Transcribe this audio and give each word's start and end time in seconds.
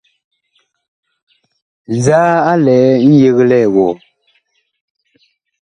Nzaa 1.95 2.33
a 2.51 2.53
lɛ 2.65 2.77
ŋyeglɛɛ 3.11 3.61
wɔɔ? 3.73 3.93